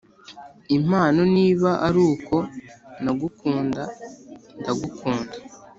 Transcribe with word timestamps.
impano 0.77 1.21
niba 1.35 1.69
aruko 1.87 2.35
nagukunda 3.03 3.83
ndagukunda; 4.59 5.37